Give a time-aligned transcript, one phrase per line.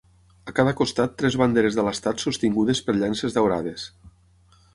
[0.51, 3.87] A cada costat tres banderes de l'estat sostingudes per llances daurades.